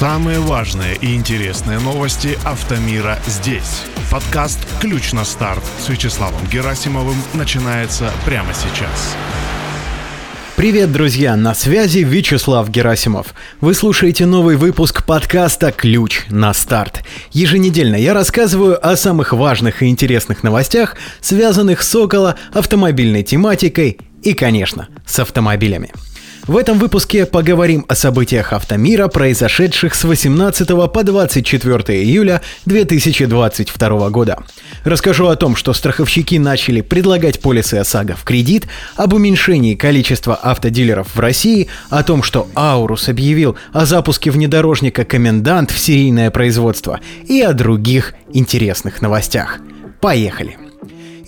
Самые 0.00 0.40
важные 0.40 0.96
и 0.96 1.14
интересные 1.14 1.78
новости 1.78 2.38
автомира 2.46 3.18
здесь. 3.26 3.82
Подкаст 4.10 4.58
«Ключ 4.80 5.12
на 5.12 5.26
старт» 5.26 5.62
с 5.78 5.90
Вячеславом 5.90 6.40
Герасимовым 6.50 7.16
начинается 7.34 8.10
прямо 8.24 8.48
сейчас. 8.54 9.14
Привет, 10.56 10.90
друзья! 10.90 11.36
На 11.36 11.52
связи 11.52 11.98
Вячеслав 11.98 12.70
Герасимов. 12.70 13.34
Вы 13.60 13.74
слушаете 13.74 14.24
новый 14.24 14.56
выпуск 14.56 15.04
подкаста 15.04 15.70
«Ключ 15.70 16.22
на 16.30 16.54
старт». 16.54 17.04
Еженедельно 17.32 17.96
я 17.96 18.14
рассказываю 18.14 18.78
о 18.82 18.96
самых 18.96 19.34
важных 19.34 19.82
и 19.82 19.88
интересных 19.88 20.42
новостях, 20.42 20.96
связанных 21.20 21.82
с 21.82 21.94
около 21.94 22.36
автомобильной 22.54 23.22
тематикой 23.22 23.98
и, 24.22 24.32
конечно, 24.32 24.88
с 25.04 25.18
автомобилями. 25.18 25.92
В 26.50 26.56
этом 26.56 26.80
выпуске 26.80 27.26
поговорим 27.26 27.84
о 27.86 27.94
событиях 27.94 28.52
автомира, 28.52 29.06
произошедших 29.06 29.94
с 29.94 30.02
18 30.02 30.66
по 30.92 31.04
24 31.04 32.02
июля 32.02 32.42
2022 32.66 34.10
года. 34.10 34.36
Расскажу 34.82 35.28
о 35.28 35.36
том, 35.36 35.54
что 35.54 35.72
страховщики 35.72 36.40
начали 36.40 36.80
предлагать 36.80 37.40
полисы 37.40 37.74
ОСАГО 37.74 38.16
в 38.16 38.24
кредит, 38.24 38.66
об 38.96 39.12
уменьшении 39.12 39.76
количества 39.76 40.34
автодилеров 40.34 41.14
в 41.14 41.20
России, 41.20 41.68
о 41.88 42.02
том, 42.02 42.24
что 42.24 42.48
Аурус 42.56 43.08
объявил 43.08 43.56
о 43.72 43.86
запуске 43.86 44.32
внедорожника 44.32 45.04
«Комендант» 45.04 45.70
в 45.70 45.78
серийное 45.78 46.32
производство 46.32 46.98
и 47.28 47.40
о 47.42 47.52
других 47.52 48.14
интересных 48.32 49.02
новостях. 49.02 49.60
Поехали! 50.00 50.69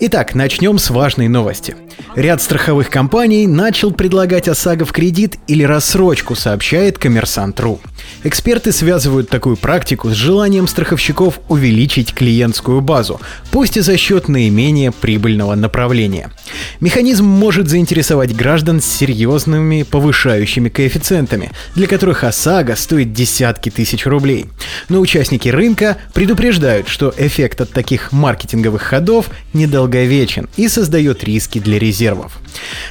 Итак, 0.05 0.35
начнем 0.35 0.79
с 0.79 0.89
важной 0.89 1.29
новости. 1.29 1.77
Ряд 2.13 2.41
страховых 2.41 2.89
компаний 2.89 3.47
начал 3.47 3.93
предлагать 3.93 4.49
ОСАГО 4.49 4.83
в 4.83 4.91
кредит 4.91 5.37
или 5.47 5.63
рассрочку, 5.63 6.35
сообщает 6.35 6.97
Коммерсант.ру. 6.97 7.79
Эксперты 8.23 8.71
связывают 8.71 9.29
такую 9.29 9.57
практику 9.57 10.09
с 10.09 10.13
желанием 10.13 10.67
страховщиков 10.67 11.39
увеличить 11.49 12.13
клиентскую 12.13 12.79
базу, 12.81 13.19
пусть 13.51 13.75
и 13.77 13.81
за 13.81 13.97
счет 13.97 14.29
наименее 14.29 14.91
прибыльного 14.91 15.55
направления. 15.55 16.31
Механизм 16.79 17.25
может 17.25 17.67
заинтересовать 17.67 18.35
граждан 18.35 18.81
с 18.81 18.85
серьезными 18.85 19.83
повышающими 19.83 20.69
коэффициентами, 20.69 21.51
для 21.75 21.87
которых 21.87 22.23
ОСАГО 22.23 22.75
стоит 22.75 23.13
десятки 23.13 23.69
тысяч 23.69 24.05
рублей. 24.05 24.45
Но 24.87 24.99
участники 24.99 25.49
рынка 25.49 25.97
предупреждают, 26.13 26.87
что 26.87 27.13
эффект 27.17 27.61
от 27.61 27.71
таких 27.71 28.11
маркетинговых 28.11 28.81
ходов 28.81 29.29
недолговечен 29.53 30.49
и 30.55 30.67
создает 30.67 31.23
риски 31.23 31.59
для 31.59 31.77
резервов. 31.77 32.39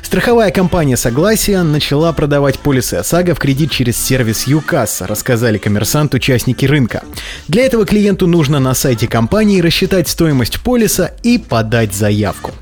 Страховая 0.03 0.51
компания 0.51 0.97
«Согласие» 0.97 1.63
начала 1.63 2.13
продавать 2.13 2.59
полисы 2.59 2.95
ОСАГО 2.95 3.35
в 3.35 3.39
кредит 3.39 3.71
через 3.71 3.97
сервис 3.97 4.47
Рассказали 5.07 5.59
коммерсант 5.59 6.15
участники 6.15 6.65
рынка. 6.67 7.03
Для 7.49 7.65
этого 7.65 7.85
клиенту 7.85 8.27
нужно 8.27 8.61
на 8.61 8.75
сайте 8.75 9.07
компании 9.09 9.61
рассчитать 9.61 10.09
стоимость 10.09 10.61
полиса 10.61 11.13
и 11.23 11.39
подать 11.39 11.95
заявку. 11.95 12.53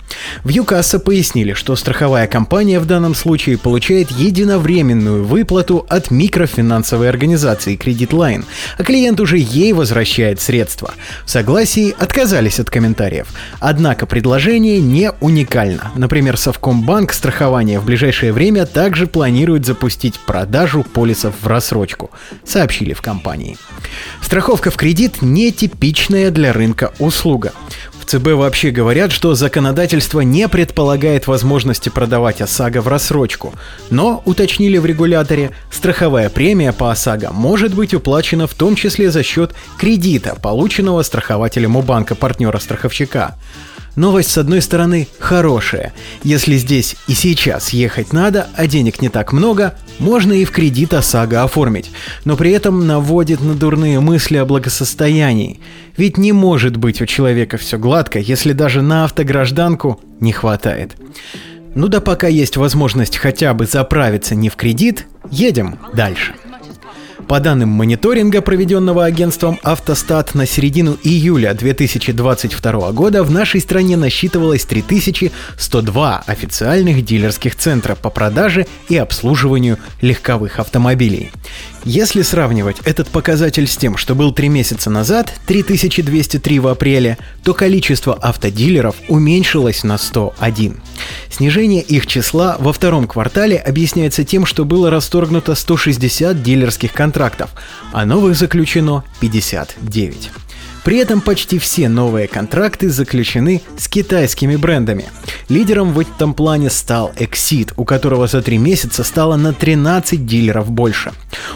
В 0.45 0.49
ЮКАСа 0.49 0.99
пояснили, 0.99 1.53
что 1.53 1.77
страховая 1.77 2.27
компания 2.27 2.81
в 2.81 2.87
данном 2.87 3.15
случае 3.15 3.59
получает 3.59 4.11
единовременную 4.11 5.25
выплату 5.25 5.87
от 5.89 6.11
микрофинансовой 6.11 7.09
организации 7.09 7.77
Line, 7.77 8.45
а 8.79 8.83
клиент 8.83 9.21
уже 9.21 9.39
ей 9.39 9.73
возвращает 9.73 10.41
средства. 10.41 10.93
В 11.25 11.31
согласии 11.31 11.95
отказались 11.99 12.61
от 12.61 12.71
комментариев. 12.71 13.29
Однако 13.61 14.07
предложение 14.07 14.81
не 14.81 15.13
уникально. 15.21 15.93
Например, 15.95 16.37
Совкомбанк 16.37 17.13
страхования 17.13 17.81
в 17.81 17.85
ближайшее 17.85 18.33
время 18.33 18.67
также 18.67 19.07
планирует 19.07 19.67
запустить 19.67 20.19
продажу 20.21 20.83
полисов 20.83 21.35
в 21.41 21.47
рассрочку, 21.47 22.11
сообщили 22.45 22.93
в 22.93 23.03
компании. 23.03 23.57
Страховка 24.23 24.71
в 24.71 24.77
кредит 24.77 25.23
нетипичная 25.23 26.31
для 26.31 26.53
рынка 26.53 26.93
услуга. 26.99 27.53
ЦБ 28.11 28.33
вообще 28.33 28.73
говорят, 28.73 29.13
что 29.13 29.37
законодательство 29.37 30.19
не 30.19 30.49
предполагает 30.49 31.29
возможности 31.29 31.91
продавать 31.91 32.41
ОСАГО 32.41 32.83
в 32.83 32.89
рассрочку. 32.89 33.55
Но, 33.89 34.21
уточнили 34.25 34.79
в 34.79 34.87
регуляторе, 34.87 35.53
страховая 35.71 36.29
премия 36.29 36.73
по 36.73 36.91
ОСАГО 36.91 37.31
может 37.33 37.73
быть 37.73 37.95
уплачена 37.95 38.49
в 38.49 38.55
том 38.55 38.75
числе 38.75 39.13
за 39.13 39.23
счет 39.23 39.55
кредита, 39.79 40.35
полученного 40.35 41.05
страхователем 41.05 41.77
у 41.77 41.83
банка-партнера 41.83 42.59
страховщика. 42.59 43.37
Новость, 43.97 44.31
с 44.31 44.39
одной 44.39 44.63
стороны, 44.63 45.09
хорошая. 45.19 45.93
Если 46.23 46.57
здесь 46.57 46.97
и 47.09 47.13
сейчас 47.13 47.71
ехать 47.71 48.13
надо, 48.13 48.49
а 48.57 48.67
денег 48.67 49.03
не 49.03 49.09
так 49.09 49.33
много, 49.33 49.75
можно 49.99 50.33
и 50.33 50.45
в 50.45 50.53
кредит 50.53 50.95
ОСАГО 50.95 51.43
оформить. 51.43 51.91
Но 52.25 52.37
при 52.37 52.53
этом 52.53 52.87
наводит 52.87 53.41
на 53.41 53.55
дурные 53.55 54.01
мысли 54.01 54.37
о 54.37 54.45
благосостоянии. 54.45 55.61
Ведь 55.97 56.19
не 56.19 56.33
может 56.33 56.77
быть 56.77 57.03
у 57.03 57.07
человека 57.07 57.59
все 57.59 57.79
гладко, 57.79 58.19
если 58.19 58.53
даже 58.53 58.81
на 58.81 59.05
автогражданку 59.05 60.01
не 60.21 60.33
хватает. 60.33 60.97
Ну 61.75 61.89
да 61.89 62.01
пока 62.01 62.29
есть 62.29 62.57
возможность 62.57 63.17
хотя 63.17 63.55
бы 63.55 63.67
заправиться 63.67 64.35
не 64.35 64.49
в 64.49 64.57
кредит, 64.57 65.07
едем 65.31 65.79
дальше. 65.95 66.35
По 67.31 67.39
данным 67.39 67.69
мониторинга, 67.69 68.43
проведенного 68.43 69.05
агентством 69.05 69.61
«Автостат» 69.63 70.35
на 70.35 70.47
середину 70.47 70.99
июля 71.05 71.55
2022 71.55 72.91
года 72.91 73.23
в 73.23 73.31
нашей 73.31 73.61
стране 73.61 73.97
насчитывалось 73.97 74.65
3102 74.65 76.25
официальных 76.27 77.05
дилерских 77.05 77.55
центра 77.55 77.95
по 77.95 78.11
продаже 78.11 78.67
и 78.89 78.97
обслуживанию 78.97 79.79
легковых 80.01 80.59
автомобилей. 80.59 81.31
Если 81.85 82.21
сравнивать 82.21 82.77
этот 82.85 83.09
показатель 83.09 83.67
с 83.67 83.77
тем, 83.77 83.97
что 83.97 84.15
был 84.15 84.33
три 84.33 84.49
месяца 84.49 84.91
назад, 84.91 85.33
3203 85.47 86.59
в 86.59 86.67
апреле, 86.69 87.17
то 87.43 87.55
количество 87.55 88.15
автодилеров 88.15 88.97
уменьшилось 89.09 89.83
на 89.83 89.97
101. 89.97 90.81
Снижение 91.31 91.83
их 91.83 92.07
числа 92.07 92.57
во 92.61 92.75
втором 92.75 93.07
квартале 93.07 93.57
объясняется 93.57 94.25
тем, 94.25 94.45
что 94.45 94.67
было 94.67 94.91
расторгнуто 94.91 95.55
160 95.55 96.43
дилерских 96.43 96.93
контрактов, 96.93 97.51
а 97.93 98.05
новых 98.05 98.37
заключено 98.37 99.03
59. 99.21 100.31
При 100.85 100.97
этом 100.99 101.21
почти 101.21 101.59
все 101.59 101.89
новые 101.89 102.27
контракты 102.27 102.89
заключены 102.89 103.63
с 103.77 103.89
китайскими 103.89 104.57
брендами. 104.57 105.07
Лидером 105.49 105.93
в 105.93 106.01
этом 106.01 106.35
плане 106.35 106.71
стал 106.71 107.13
Exit, 107.17 107.73
у 107.77 107.85
которого 107.85 108.27
за 108.27 108.41
три 108.43 108.59
месяца 108.59 109.05
стало 109.05 109.37
на 109.37 109.53
13 109.53 110.25
дилеров 110.25 110.71
больше. 110.71 111.13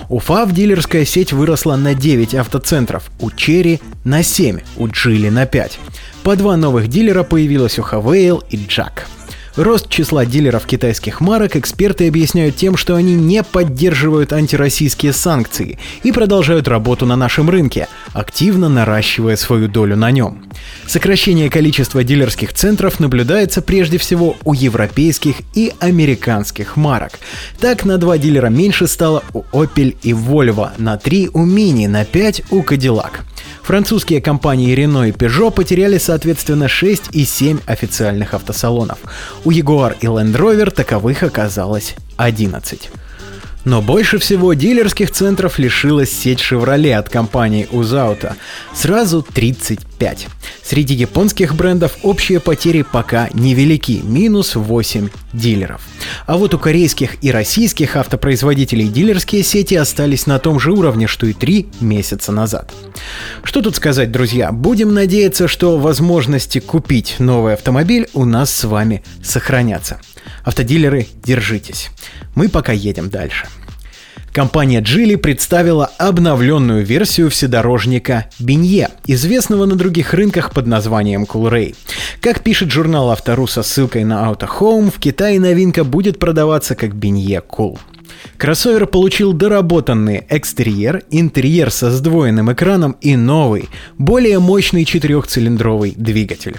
У 0.08 0.18
FAV 0.18 0.52
дилерская 0.52 1.04
сеть 1.04 1.32
выросла 1.32 1.76
на 1.76 1.94
9 1.94 2.34
автоцентров, 2.34 3.10
у 3.20 3.30
Cherry 3.30 3.80
на 4.04 4.22
7, 4.22 4.60
у 4.76 4.86
Geely 4.88 5.30
на 5.30 5.46
5. 5.46 5.78
По 6.22 6.36
два 6.36 6.56
новых 6.56 6.88
дилера 6.88 7.22
появилось 7.22 7.78
у 7.78 7.82
Havail 7.82 8.42
и 8.50 8.56
Jack. 8.56 9.04
Рост 9.56 9.88
числа 9.88 10.26
дилеров 10.26 10.66
китайских 10.66 11.20
марок 11.20 11.54
эксперты 11.54 12.08
объясняют 12.08 12.56
тем, 12.56 12.76
что 12.76 12.96
они 12.96 13.14
не 13.14 13.44
поддерживают 13.44 14.32
антироссийские 14.32 15.12
санкции 15.12 15.78
и 16.02 16.10
продолжают 16.10 16.66
работу 16.66 17.06
на 17.06 17.14
нашем 17.14 17.48
рынке, 17.48 17.86
активно 18.12 18.68
наращивая 18.68 19.36
свою 19.36 19.68
долю 19.68 19.96
на 19.96 20.10
нем. 20.10 20.44
Сокращение 20.88 21.50
количества 21.50 22.02
дилерских 22.02 22.52
центров 22.52 22.98
наблюдается 22.98 23.62
прежде 23.62 23.98
всего 23.98 24.36
у 24.42 24.54
европейских 24.54 25.36
и 25.54 25.72
американских 25.78 26.76
марок. 26.76 27.12
Так, 27.60 27.84
на 27.84 27.96
два 27.96 28.18
дилера 28.18 28.48
меньше 28.48 28.88
стало 28.88 29.22
у 29.32 29.42
Opel 29.52 29.96
и 30.02 30.10
Volvo, 30.10 30.70
на 30.78 30.96
три 30.96 31.30
у 31.32 31.46
Mini, 31.46 31.86
на 31.86 32.04
5 32.04 32.42
у 32.50 32.62
Cadillac. 32.62 33.20
Французские 33.64 34.20
компании 34.20 34.76
Renault 34.76 35.08
и 35.08 35.12
Peugeot 35.12 35.50
потеряли 35.50 35.96
соответственно 35.96 36.68
6 36.68 37.04
и 37.12 37.24
7 37.24 37.60
официальных 37.64 38.34
автосалонов. 38.34 38.98
У 39.46 39.50
Jaguar 39.50 39.96
и 40.02 40.04
Land 40.04 40.36
Rover 40.36 40.70
таковых 40.70 41.22
оказалось 41.22 41.94
11. 42.18 42.90
Но 43.64 43.80
больше 43.80 44.18
всего 44.18 44.52
дилерских 44.52 45.10
центров 45.10 45.58
лишилась 45.58 46.12
сеть 46.12 46.40
Chevrolet 46.40 46.94
от 46.94 47.08
компании 47.08 47.66
Узаута. 47.70 48.36
Сразу 48.74 49.22
35. 49.22 50.26
Среди 50.62 50.94
японских 50.94 51.54
брендов 51.54 51.96
общие 52.02 52.40
потери 52.40 52.82
пока 52.82 53.28
невелики, 53.32 54.00
минус 54.04 54.54
8 54.54 55.08
дилеров. 55.32 55.80
А 56.26 56.36
вот 56.36 56.54
у 56.54 56.58
корейских 56.58 57.22
и 57.22 57.30
российских 57.30 57.96
автопроизводителей 57.96 58.88
дилерские 58.88 59.42
сети 59.42 59.74
остались 59.76 60.26
на 60.26 60.38
том 60.38 60.60
же 60.60 60.72
уровне, 60.72 61.06
что 61.06 61.26
и 61.26 61.32
3 61.32 61.68
месяца 61.80 62.32
назад. 62.32 62.72
Что 63.42 63.62
тут 63.62 63.76
сказать, 63.76 64.12
друзья? 64.12 64.52
Будем 64.52 64.92
надеяться, 64.92 65.48
что 65.48 65.78
возможности 65.78 66.58
купить 66.58 67.16
новый 67.18 67.54
автомобиль 67.54 68.08
у 68.12 68.24
нас 68.24 68.52
с 68.52 68.64
вами 68.64 69.02
сохранятся. 69.22 70.00
Автодилеры, 70.44 71.06
держитесь. 71.22 71.90
Мы 72.34 72.48
пока 72.48 72.72
едем 72.72 73.10
дальше. 73.10 73.46
Компания 74.34 74.80
Geely 74.80 75.16
представила 75.16 75.86
обновленную 75.96 76.84
версию 76.84 77.30
вседорожника 77.30 78.26
Бенье, 78.40 78.88
известного 79.06 79.64
на 79.64 79.76
других 79.76 80.12
рынках 80.12 80.50
под 80.50 80.66
названием 80.66 81.22
Coolray. 81.22 81.76
Как 82.20 82.42
пишет 82.42 82.72
журнал 82.72 83.10
Автору 83.10 83.46
со 83.46 83.62
ссылкой 83.62 84.02
на 84.02 84.28
Auto 84.28 84.48
Home, 84.58 84.90
в 84.90 84.98
Китае 84.98 85.38
новинка 85.38 85.84
будет 85.84 86.18
продаваться 86.18 86.74
как 86.74 86.96
Бенье 86.96 87.42
Cool. 87.48 87.78
Кроссовер 88.36 88.86
получил 88.86 89.32
доработанный 89.32 90.24
экстерьер, 90.28 91.04
интерьер 91.10 91.70
со 91.70 91.92
сдвоенным 91.92 92.52
экраном 92.52 92.96
и 93.00 93.16
новый, 93.16 93.68
более 93.98 94.40
мощный 94.40 94.84
четырехцилиндровый 94.84 95.94
двигатель. 95.96 96.56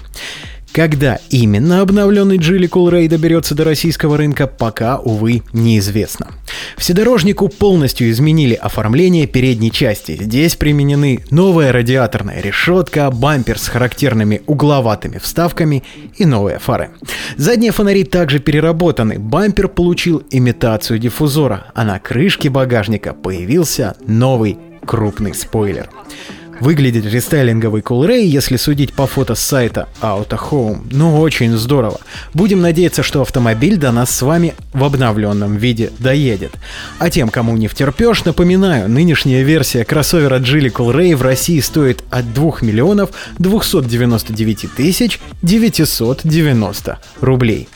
Когда 0.75 1.19
именно 1.29 1.79
обновленный 1.79 2.37
Geely 2.37 2.67
Coolray 2.67 3.07
доберется 3.07 3.55
до 3.55 3.63
российского 3.63 4.17
рынка, 4.17 4.45
пока, 4.45 4.97
увы, 4.97 5.41
неизвестно. 5.53 6.31
Вседорожнику 6.75 7.47
полностью 7.47 8.11
изменили 8.11 8.55
оформление 8.55 9.25
передней 9.25 9.71
части. 9.71 10.17
Здесь 10.21 10.57
применены 10.57 11.23
новая 11.31 11.71
радиаторная 11.71 12.41
решетка, 12.41 13.09
бампер 13.09 13.57
с 13.57 13.69
характерными 13.69 14.41
угловатыми 14.47 15.17
вставками 15.17 15.81
и 16.17 16.25
новые 16.25 16.59
фары. 16.59 16.89
Задние 17.37 17.71
фонари 17.71 18.03
также 18.03 18.39
переработаны. 18.39 19.17
Бампер 19.17 19.69
получил 19.69 20.23
имитацию 20.29 20.99
диффузора, 20.99 21.67
а 21.73 21.85
на 21.85 21.99
крышке 21.99 22.49
багажника 22.49 23.13
появился 23.13 23.95
новый 24.05 24.57
крупный 24.85 25.33
спойлер. 25.33 25.89
Выглядит 26.59 27.05
рестайлинговый 27.05 27.81
Coolray, 27.81 28.23
если 28.23 28.55
судить 28.55 28.93
по 28.93 29.07
фото 29.07 29.35
с 29.35 29.41
сайта 29.41 29.89
Auto 30.01 30.39
Home, 30.49 30.87
ну 30.91 31.19
очень 31.19 31.55
здорово. 31.57 31.99
Будем 32.33 32.61
надеяться, 32.61 33.03
что 33.03 33.21
автомобиль 33.21 33.77
до 33.77 33.91
нас 33.91 34.09
с 34.09 34.21
вами 34.21 34.53
в 34.73 34.83
обновленном 34.83 35.57
виде 35.57 35.91
доедет. 35.99 36.53
А 36.97 37.09
тем, 37.09 37.29
кому 37.29 37.57
не 37.57 37.67
втерпешь, 37.67 38.23
напоминаю, 38.23 38.89
нынешняя 38.89 39.43
версия 39.43 39.83
кроссовера 39.83 40.39
Geely 40.39 40.71
Coolray 40.71 41.15
в 41.15 41.21
России 41.21 41.59
стоит 41.59 42.03
от 42.09 42.33
2 42.33 42.59
миллионов 42.61 43.09
299 43.37 44.73
тысяч 44.75 45.19
990 45.41 46.99
рублей. 47.21 47.67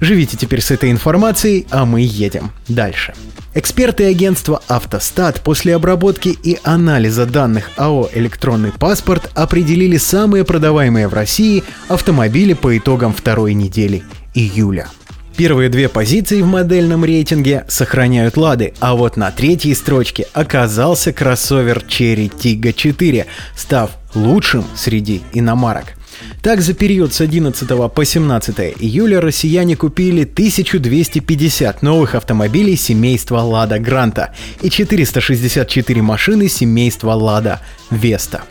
Живите 0.00 0.36
теперь 0.36 0.60
с 0.60 0.70
этой 0.70 0.90
информацией, 0.90 1.66
а 1.70 1.84
мы 1.84 2.00
едем 2.00 2.50
дальше. 2.68 3.14
Эксперты 3.54 4.04
агентства 4.04 4.62
«Автостат» 4.68 5.40
после 5.40 5.74
обработки 5.74 6.28
и 6.28 6.58
анализа 6.62 7.26
данных 7.26 7.70
АО 7.76 8.08
«Электронный 8.12 8.72
паспорт» 8.72 9.30
определили 9.34 9.96
самые 9.96 10.44
продаваемые 10.44 11.08
в 11.08 11.14
России 11.14 11.64
автомобили 11.88 12.52
по 12.52 12.76
итогам 12.76 13.12
второй 13.12 13.54
недели 13.54 14.04
июля. 14.34 14.88
Первые 15.36 15.68
две 15.68 15.88
позиции 15.88 16.42
в 16.42 16.46
модельном 16.46 17.04
рейтинге 17.04 17.64
сохраняют 17.68 18.36
«Лады», 18.36 18.74
а 18.80 18.94
вот 18.94 19.16
на 19.16 19.30
третьей 19.30 19.74
строчке 19.74 20.26
оказался 20.32 21.12
кроссовер 21.12 21.78
Cherry 21.78 22.28
Tiggo 22.28 22.72
4, 22.72 23.26
став 23.56 23.90
лучшим 24.14 24.64
среди 24.76 25.22
иномарок. 25.32 25.97
Так, 26.42 26.60
за 26.60 26.74
период 26.74 27.12
с 27.12 27.20
11 27.20 27.68
по 27.92 28.04
17 28.04 28.76
июля 28.80 29.20
россияне 29.20 29.76
купили 29.76 30.22
1250 30.22 31.82
новых 31.82 32.14
автомобилей 32.14 32.76
семейства 32.76 33.40
Лада 33.40 33.78
Гранта 33.78 34.34
и 34.62 34.70
464 34.70 36.02
машины 36.02 36.48
семейства 36.48 37.12
Лада 37.12 37.60
Веста. 37.90 38.42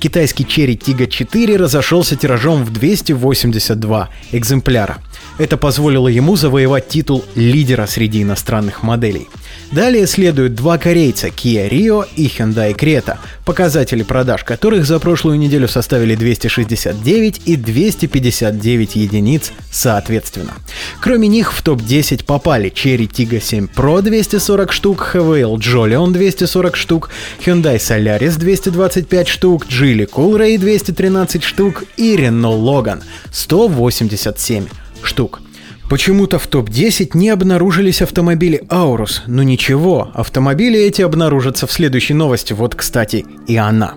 Китайский 0.00 0.44
Cherry 0.44 0.76
Tiggo 0.78 1.06
4 1.06 1.56
разошелся 1.56 2.16
тиражом 2.16 2.64
в 2.64 2.72
282 2.72 4.08
экземпляра. 4.32 4.98
Это 5.38 5.56
позволило 5.56 6.08
ему 6.08 6.36
завоевать 6.36 6.88
титул 6.88 7.24
лидера 7.34 7.86
среди 7.86 8.22
иностранных 8.22 8.82
моделей. 8.82 9.28
Далее 9.72 10.06
следуют 10.06 10.54
два 10.54 10.78
корейца 10.78 11.28
Kia 11.28 11.68
Rio 11.68 12.06
и 12.14 12.26
Hyundai 12.26 12.74
Creta, 12.74 13.18
показатели 13.44 14.02
продаж 14.02 14.44
которых 14.44 14.86
за 14.86 15.00
прошлую 15.00 15.38
неделю 15.38 15.68
составили 15.68 16.14
269 16.14 17.42
и 17.44 17.56
259 17.56 18.96
единиц 18.96 19.52
соответственно. 19.70 20.54
Кроме 21.00 21.28
них 21.28 21.52
в 21.52 21.62
топ-10 21.62 22.24
попали 22.24 22.70
Cherry 22.70 23.08
Tiggo 23.08 23.40
7 23.40 23.68
Pro 23.74 24.02
240 24.02 24.72
штук, 24.72 25.10
HVL 25.14 25.56
Jolion 25.56 26.12
240 26.12 26.76
штук, 26.76 27.10
Hyundai 27.44 27.76
Solaris 27.76 28.38
225 28.38 29.28
штук, 29.28 29.66
Geely 29.66 30.08
Coolray 30.08 30.58
213 30.58 31.42
штук 31.42 31.84
и 31.96 32.16
Renault 32.16 32.60
Logan 32.60 33.02
187 33.32 34.66
штук. 35.02 35.40
Почему-то 35.88 36.40
в 36.40 36.48
топ-10 36.48 37.10
не 37.14 37.28
обнаружились 37.30 38.02
автомобили 38.02 38.62
Aurus, 38.68 39.20
но 39.28 39.44
ничего, 39.44 40.10
автомобили 40.14 40.80
эти 40.80 41.02
обнаружатся 41.02 41.68
в 41.68 41.72
следующей 41.72 42.14
новости, 42.14 42.52
вот, 42.52 42.74
кстати, 42.74 43.24
и 43.46 43.56
она. 43.56 43.94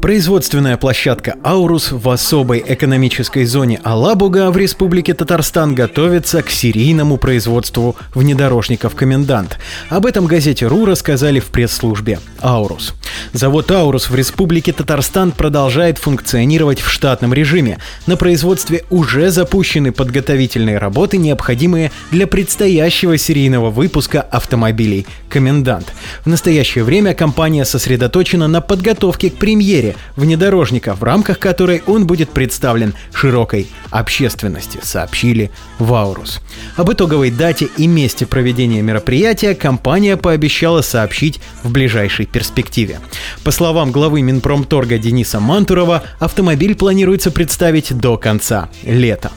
Производственная 0.00 0.78
площадка 0.78 1.36
«Аурус» 1.44 1.92
в 1.92 2.08
особой 2.08 2.64
экономической 2.66 3.44
зоне 3.44 3.78
Алабуга 3.84 4.50
в 4.50 4.56
Республике 4.56 5.12
Татарстан 5.12 5.74
готовится 5.74 6.42
к 6.42 6.48
серийному 6.48 7.18
производству 7.18 7.96
внедорожников 8.14 8.94
«Комендант». 8.94 9.58
Об 9.90 10.06
этом 10.06 10.24
газете 10.24 10.66
«РУ» 10.66 10.86
рассказали 10.86 11.38
в 11.38 11.46
пресс-службе 11.46 12.18
«Аурус». 12.40 12.94
Завод 13.34 13.70
«Аурус» 13.70 14.08
в 14.08 14.14
Республике 14.14 14.72
Татарстан 14.72 15.32
продолжает 15.32 15.98
функционировать 15.98 16.80
в 16.80 16.90
штатном 16.90 17.34
режиме. 17.34 17.78
На 18.06 18.16
производстве 18.16 18.84
уже 18.88 19.30
запущены 19.30 19.92
подготовительные 19.92 20.78
работы, 20.78 21.18
необходимые 21.18 21.92
для 22.10 22.26
предстоящего 22.26 23.18
серийного 23.18 23.68
выпуска 23.68 24.22
автомобилей 24.22 25.06
«Комендант». 25.28 25.92
В 26.24 26.26
настоящее 26.26 26.84
время 26.84 27.12
компания 27.12 27.66
сосредоточена 27.66 28.48
на 28.48 28.62
подготовке 28.62 29.30
к 29.30 29.36
премьере 29.36 29.89
внедорожника, 30.16 30.94
в 30.94 31.02
рамках 31.02 31.38
которой 31.38 31.82
он 31.86 32.06
будет 32.06 32.30
представлен 32.30 32.94
широкой 33.12 33.68
общественности, 33.90 34.78
сообщили 34.82 35.50
в 35.78 35.92
Аурус. 35.94 36.40
Об 36.76 36.92
итоговой 36.92 37.30
дате 37.30 37.68
и 37.76 37.86
месте 37.86 38.26
проведения 38.26 38.82
мероприятия 38.82 39.54
компания 39.54 40.16
пообещала 40.16 40.82
сообщить 40.82 41.40
в 41.62 41.70
ближайшей 41.70 42.26
перспективе. 42.26 43.00
По 43.44 43.50
словам 43.50 43.92
главы 43.92 44.22
Минпромторга 44.22 44.98
Дениса 44.98 45.40
Мантурова, 45.40 46.02
автомобиль 46.18 46.74
планируется 46.74 47.30
представить 47.30 47.96
до 47.96 48.16
конца 48.16 48.68
лета. 48.82 49.30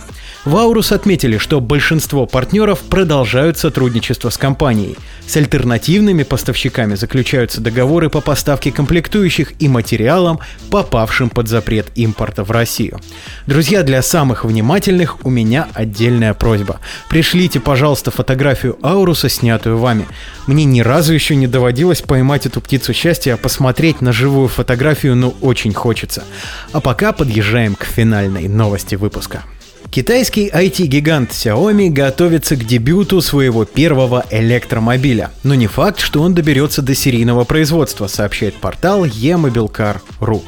В 0.45 0.57
Аурус 0.57 0.91
отметили, 0.91 1.37
что 1.37 1.61
большинство 1.61 2.25
партнеров 2.25 2.79
продолжают 2.81 3.57
сотрудничество 3.57 4.29
с 4.29 4.37
компанией. 4.37 4.97
С 5.25 5.37
альтернативными 5.37 6.23
поставщиками 6.23 6.95
заключаются 6.95 7.61
договоры 7.61 8.09
по 8.09 8.19
поставке 8.19 8.69
комплектующих 8.69 9.53
и 9.59 9.69
материалам, 9.69 10.39
попавшим 10.69 11.29
под 11.29 11.47
запрет 11.47 11.87
импорта 11.95 12.43
в 12.43 12.51
Россию. 12.51 12.99
Друзья, 13.47 13.83
для 13.83 14.01
самых 14.01 14.43
внимательных 14.43 15.25
у 15.25 15.29
меня 15.29 15.69
отдельная 15.73 16.33
просьба. 16.33 16.81
Пришлите, 17.07 17.61
пожалуйста, 17.61 18.11
фотографию 18.11 18.77
Ауруса, 18.81 19.29
снятую 19.29 19.77
вами. 19.77 20.05
Мне 20.45 20.65
ни 20.65 20.81
разу 20.81 21.13
еще 21.13 21.37
не 21.37 21.47
доводилось 21.47 22.01
поймать 22.01 22.47
эту 22.47 22.59
птицу 22.59 22.93
счастья, 22.93 23.35
а 23.35 23.37
посмотреть 23.37 24.01
на 24.01 24.11
живую 24.11 24.49
фотографию 24.49 25.15
ну 25.15 25.33
очень 25.39 25.73
хочется. 25.73 26.25
А 26.73 26.81
пока 26.81 27.13
подъезжаем 27.13 27.75
к 27.75 27.85
финальной 27.85 28.49
новости 28.49 28.95
выпуска. 28.95 29.43
Китайский 29.93 30.49
IT-гигант 30.49 31.29
Xiaomi 31.29 31.89
готовится 31.89 32.55
к 32.55 32.65
дебюту 32.65 33.21
своего 33.21 33.63
первого 33.63 34.25
электромобиля. 34.31 35.29
Но 35.43 35.53
не 35.53 35.67
факт, 35.67 35.99
что 35.99 36.23
он 36.23 36.33
доберется 36.33 36.81
до 36.81 36.95
серийного 36.95 37.43
производства, 37.43 38.07
сообщает 38.07 38.55
портал 38.55 39.05
eMobileCar.ru. 39.05 40.41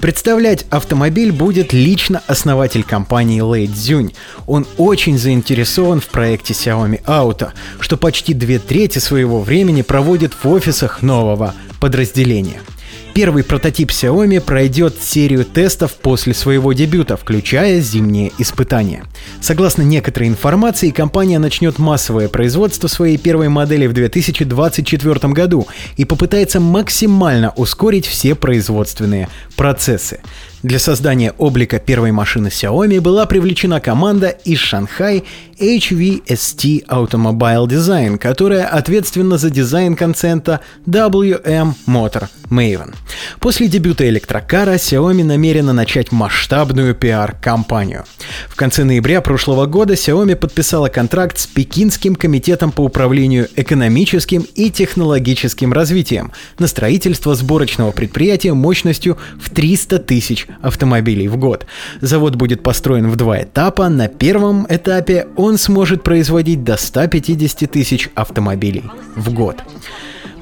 Представлять 0.00 0.66
автомобиль 0.70 1.32
будет 1.32 1.72
лично 1.72 2.22
основатель 2.28 2.84
компании 2.84 3.40
Лэй 3.40 3.66
Цзюнь. 3.66 4.14
Он 4.46 4.64
очень 4.76 5.18
заинтересован 5.18 6.00
в 6.00 6.06
проекте 6.06 6.54
Xiaomi 6.54 7.02
Auto, 7.06 7.48
что 7.80 7.96
почти 7.96 8.34
две 8.34 8.60
трети 8.60 9.00
своего 9.00 9.40
времени 9.40 9.82
проводит 9.82 10.32
в 10.32 10.48
офисах 10.48 11.02
нового 11.02 11.56
подразделения– 11.80 12.60
Первый 13.16 13.44
прототип 13.44 13.92
Xiaomi 13.92 14.42
пройдет 14.42 14.96
серию 15.00 15.46
тестов 15.46 15.94
после 15.94 16.34
своего 16.34 16.74
дебюта, 16.74 17.16
включая 17.16 17.80
зимние 17.80 18.30
испытания. 18.36 19.04
Согласно 19.40 19.80
некоторой 19.80 20.28
информации, 20.28 20.90
компания 20.90 21.38
начнет 21.38 21.78
массовое 21.78 22.28
производство 22.28 22.88
своей 22.88 23.16
первой 23.16 23.48
модели 23.48 23.86
в 23.86 23.94
2024 23.94 25.32
году 25.32 25.66
и 25.96 26.04
попытается 26.04 26.60
максимально 26.60 27.54
ускорить 27.56 28.04
все 28.04 28.34
производственные 28.34 29.30
процессы. 29.56 30.20
Для 30.66 30.80
создания 30.80 31.30
облика 31.38 31.78
первой 31.78 32.10
машины 32.10 32.48
Xiaomi 32.48 33.00
была 33.00 33.26
привлечена 33.26 33.78
команда 33.78 34.30
из 34.30 34.58
Шанхай 34.58 35.22
HVST 35.60 36.86
Automobile 36.88 37.68
Design, 37.68 38.18
которая 38.18 38.66
ответственна 38.66 39.38
за 39.38 39.50
дизайн 39.50 39.94
концента 39.94 40.58
WM 40.84 41.74
Motor 41.86 42.24
Maven. 42.50 42.96
После 43.38 43.68
дебюта 43.68 44.08
электрокара 44.08 44.74
Xiaomi 44.74 45.22
намерена 45.22 45.72
начать 45.72 46.10
масштабную 46.10 46.96
пиар-кампанию. 46.96 48.04
В 48.48 48.56
конце 48.56 48.82
ноября 48.82 49.20
прошлого 49.20 49.66
года 49.66 49.94
Xiaomi 49.94 50.34
подписала 50.34 50.88
контракт 50.88 51.38
с 51.38 51.46
Пекинским 51.46 52.16
комитетом 52.16 52.72
по 52.72 52.80
управлению 52.82 53.48
экономическим 53.54 54.44
и 54.56 54.70
технологическим 54.70 55.72
развитием 55.72 56.32
на 56.58 56.66
строительство 56.66 57.36
сборочного 57.36 57.92
предприятия 57.92 58.52
мощностью 58.52 59.16
в 59.40 59.50
300 59.50 60.00
тысяч 60.00 60.46
автомобилей 60.60 61.28
в 61.28 61.36
год. 61.36 61.66
Завод 62.00 62.36
будет 62.36 62.62
построен 62.62 63.10
в 63.10 63.16
два 63.16 63.42
этапа. 63.42 63.88
На 63.88 64.08
первом 64.08 64.66
этапе 64.68 65.26
он 65.36 65.58
сможет 65.58 66.02
производить 66.02 66.64
до 66.64 66.76
150 66.76 67.70
тысяч 67.70 68.10
автомобилей 68.14 68.84
в 69.14 69.32
год. 69.32 69.56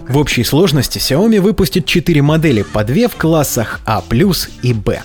В 0.08 0.18
общей 0.18 0.44
сложности 0.44 0.98
Xiaomi 0.98 1.40
выпустит 1.40 1.86
4 1.86 2.20
модели, 2.20 2.62
по 2.62 2.84
2 2.84 3.08
в 3.08 3.16
классах 3.16 3.80
А+, 3.86 4.02
и 4.62 4.72
Б. 4.74 5.02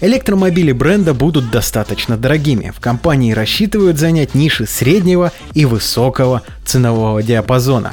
Электромобили 0.00 0.72
бренда 0.72 1.14
будут 1.14 1.50
достаточно 1.50 2.16
дорогими. 2.16 2.72
В 2.76 2.80
компании 2.80 3.32
рассчитывают 3.32 3.98
занять 3.98 4.34
ниши 4.34 4.66
среднего 4.66 5.30
и 5.54 5.66
высокого 5.66 6.42
ценового 6.64 7.22
диапазона. 7.22 7.92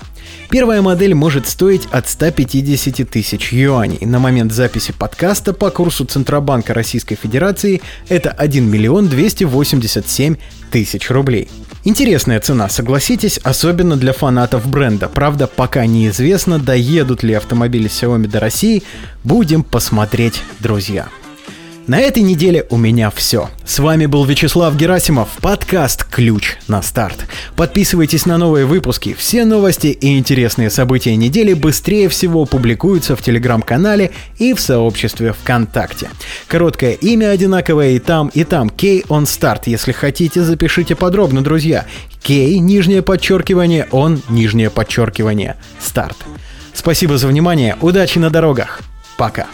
Первая 0.50 0.82
модель 0.82 1.14
может 1.14 1.46
стоить 1.48 1.88
от 1.92 2.08
150 2.08 3.10
тысяч 3.10 3.52
юаней. 3.52 4.06
На 4.06 4.18
момент 4.20 4.54
записи 4.54 4.94
подкаста 4.94 5.54
по 5.54 5.70
курсу 5.72 6.06
Центробанка 6.06 6.74
Российской 6.74 7.16
Федерации 7.16 7.82
это 8.08 8.32
1 8.32 8.70
миллион 8.70 9.10
287 9.10 10.36
тысяч 10.72 11.10
рублей. 11.10 11.50
Интересная 11.84 12.40
цена, 12.40 12.70
согласитесь, 12.70 13.40
особенно 13.40 13.98
для 13.98 14.14
фанатов 14.14 14.68
бренда. 14.68 15.10
Правда, 15.10 15.48
пока 15.48 15.86
неизвестно, 15.86 16.60
доедут 16.60 17.24
ли 17.24 17.34
автомобили 17.34 17.90
Xiaomi 17.90 18.28
до 18.28 18.40
России. 18.40 18.84
Будем 19.26 19.64
посмотреть, 19.64 20.42
друзья. 20.60 21.08
На 21.88 22.00
этой 22.00 22.22
неделе 22.22 22.66
у 22.70 22.76
меня 22.76 23.10
все. 23.10 23.50
С 23.66 23.80
вами 23.80 24.08
был 24.08 24.26
Вячеслав 24.26 24.76
Герасимов, 24.76 25.30
подкаст 25.42 26.04
«Ключ 26.04 26.58
на 26.68 26.82
старт». 26.82 27.26
Подписывайтесь 27.56 28.26
на 28.26 28.38
новые 28.38 28.66
выпуски. 28.66 29.16
Все 29.18 29.46
новости 29.46 29.88
и 29.88 30.18
интересные 30.18 30.70
события 30.70 31.16
недели 31.16 31.54
быстрее 31.54 32.10
всего 32.10 32.44
публикуются 32.44 33.16
в 33.16 33.22
телеграм-канале 33.22 34.12
и 34.38 34.54
в 34.54 34.60
сообществе 34.60 35.32
ВКонтакте. 35.32 36.10
Короткое 36.50 36.92
имя 36.92 37.30
одинаковое 37.30 37.92
и 37.92 38.00
там, 38.00 38.28
и 38.34 38.44
там. 38.44 38.70
Кей 38.70 39.06
on 39.08 39.24
start. 39.24 39.62
Если 39.68 39.94
хотите, 39.94 40.42
запишите 40.42 40.94
подробно, 40.94 41.42
друзья. 41.42 41.86
Кей, 42.22 42.60
нижнее 42.60 43.02
подчеркивание, 43.02 43.88
он, 43.92 44.22
нижнее 44.28 44.70
подчеркивание, 44.70 45.56
старт. 45.80 46.18
Спасибо 46.74 47.18
за 47.18 47.28
внимание, 47.28 47.78
удачи 47.80 48.20
на 48.20 48.30
дорогах. 48.30 48.82
Пока. 49.18 49.48